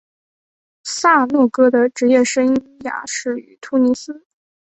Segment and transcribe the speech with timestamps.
[0.83, 4.25] 萨诺戈的职业生涯始于突尼斯。